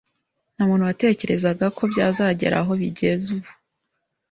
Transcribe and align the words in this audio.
Nta 0.53 0.63
muntu 0.69 0.87
watekerezaga 0.89 1.65
ko 1.77 1.83
byazagera 1.91 2.55
aho 2.61 2.71
bigeze 2.81 3.25
ubu 3.35 3.51